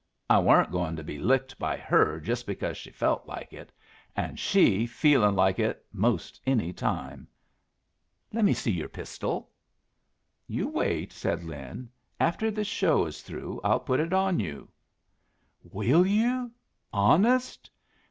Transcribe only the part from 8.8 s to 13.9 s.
pistol." "You wait," said Lin. "After this show is through I'll